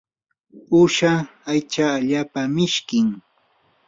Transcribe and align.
uusha 0.77 1.11
aycha 1.51 1.85
allaapa 1.97 2.41
mishkim. 2.55 3.07